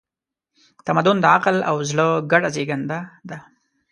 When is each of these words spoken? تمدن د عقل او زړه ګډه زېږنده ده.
تمدن 0.85 1.17
د 1.21 1.25
عقل 1.35 1.57
او 1.69 1.75
زړه 1.89 2.07
ګډه 2.31 2.49
زېږنده 2.55 2.99
ده. 3.29 3.37